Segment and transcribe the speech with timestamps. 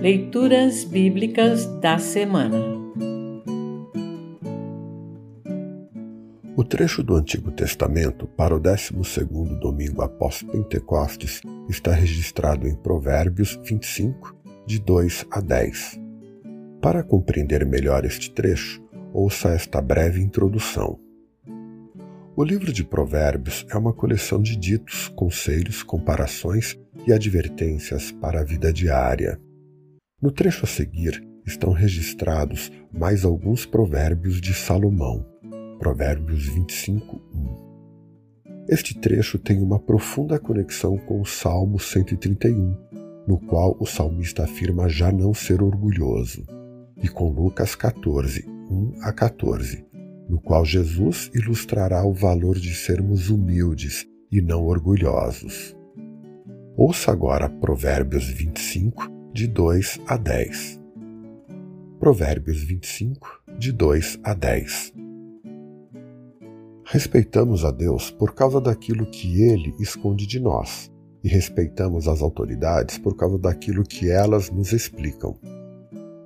[0.00, 2.56] Leituras Bíblicas da Semana
[6.56, 8.94] O trecho do Antigo Testamento para o 12
[9.60, 14.34] domingo após Pentecostes está registrado em Provérbios 25,
[14.66, 16.00] de 2 a 10.
[16.80, 20.98] Para compreender melhor este trecho, ouça esta breve introdução.
[22.34, 26.74] O livro de Provérbios é uma coleção de ditos, conselhos, comparações
[27.06, 29.38] e advertências para a vida diária.
[30.22, 35.24] No trecho a seguir estão registrados mais alguns provérbios de Salomão.
[35.78, 37.22] Provérbios 25,
[38.46, 38.66] 1.
[38.68, 42.76] Este trecho tem uma profunda conexão com o Salmo 131,
[43.26, 46.44] no qual o salmista afirma já não ser orgulhoso,
[47.02, 49.86] e com Lucas 14, 1 a 14,
[50.28, 55.74] no qual Jesus ilustrará o valor de sermos humildes e não orgulhosos.
[56.76, 60.80] Ouça agora Provérbios 25, de 2 a 10.
[62.00, 64.92] Provérbios 25, de 2 a 10.
[66.84, 70.90] Respeitamos a Deus por causa daquilo que Ele esconde de nós,
[71.22, 75.38] e respeitamos as autoridades por causa daquilo que elas nos explicam.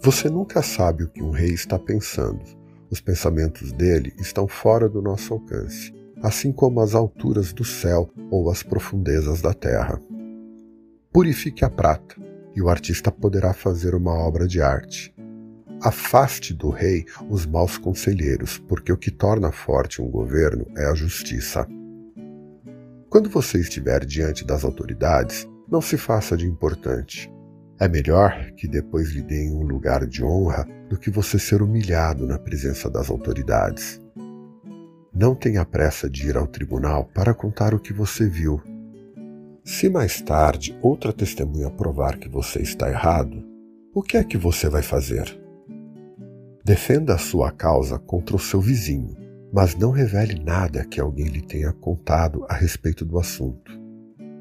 [0.00, 2.44] Você nunca sabe o que um rei está pensando.
[2.88, 8.48] Os pensamentos dele estão fora do nosso alcance, assim como as alturas do céu ou
[8.48, 10.00] as profundezas da terra.
[11.12, 12.21] Purifique a prata
[12.54, 15.14] e o artista poderá fazer uma obra de arte.
[15.82, 20.94] Afaste do rei os maus conselheiros, porque o que torna forte um governo é a
[20.94, 21.66] justiça.
[23.10, 27.30] Quando você estiver diante das autoridades, não se faça de importante.
[27.80, 32.26] É melhor que depois lhe deem um lugar de honra do que você ser humilhado
[32.26, 34.00] na presença das autoridades.
[35.12, 38.62] Não tenha pressa de ir ao tribunal para contar o que você viu,
[39.64, 43.44] se mais tarde outra testemunha provar que você está errado,
[43.94, 45.38] o que é que você vai fazer?
[46.64, 49.16] Defenda a sua causa contra o seu vizinho,
[49.52, 53.70] mas não revele nada que alguém lhe tenha contado a respeito do assunto.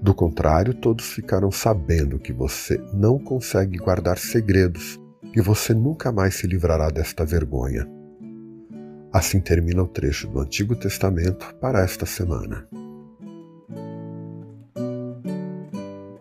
[0.00, 5.00] Do contrário, todos ficarão sabendo que você não consegue guardar segredos
[5.34, 7.88] e você nunca mais se livrará desta vergonha.
[9.12, 12.68] Assim termina o trecho do Antigo Testamento para esta semana.